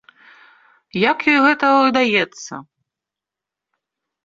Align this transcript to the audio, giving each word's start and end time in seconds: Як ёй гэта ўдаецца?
Як 1.09 1.19
ёй 1.33 1.37
гэта 1.45 1.65
ўдаецца? 1.73 2.53